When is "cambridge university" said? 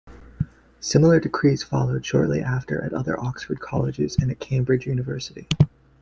4.39-5.47